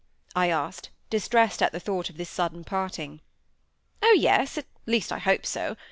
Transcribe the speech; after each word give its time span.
I 0.35 0.49
asked, 0.49 0.89
distressed 1.11 1.61
at 1.61 1.73
the 1.73 1.79
thought 1.79 2.09
of 2.09 2.17
this 2.17 2.27
sudden 2.27 2.63
parting. 2.63 3.21
"Oh, 4.01 4.15
yes! 4.19 4.57
At 4.57 4.65
least 4.87 5.11
I 5.11 5.19
hope 5.19 5.45
so. 5.45 5.77